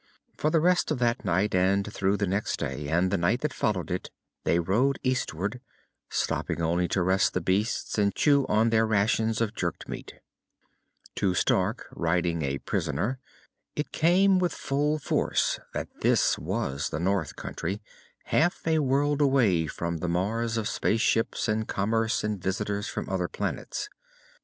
[0.35, 3.53] For the rest of that night, and through the next day and the night that
[3.53, 4.09] followed it
[4.45, 5.61] they rode eastward,
[6.09, 10.15] stopping only to rest the beasts and chew on their rations of jerked meat.
[11.17, 13.19] To Stark, riding a prisoner,
[13.75, 17.79] it came with full force that this was the North country,
[18.23, 23.27] half a world away from the Mars of spaceships and commerce and visitors from other
[23.27, 23.87] planets.